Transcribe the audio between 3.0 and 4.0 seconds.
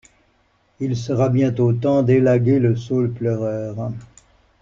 pleureur.